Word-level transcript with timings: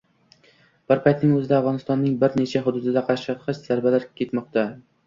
Bir 0.91 1.01
paytning 1.07 1.35
o‘zida 1.35 1.57
Afg‘onistonning 1.59 2.17
bir 2.25 2.35
necha 2.41 2.65
hududida 2.71 3.07
qaqshatqich 3.13 3.65
janglar 3.71 4.11
ketmoqda. 4.23 4.71